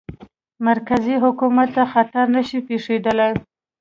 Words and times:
مرکزي 0.67 1.15
حکومت 1.23 1.69
ته 1.75 1.83
خطر 1.93 2.25
نه 2.35 2.41
شي 2.47 2.59
پېښولای. 2.67 3.31